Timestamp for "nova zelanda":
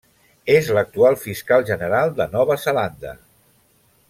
2.39-3.15